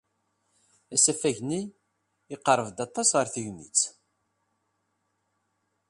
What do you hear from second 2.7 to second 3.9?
aṭas ɣer tegnit.